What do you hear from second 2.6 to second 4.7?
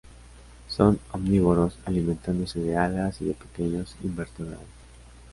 algas y de pequeños invertebrados.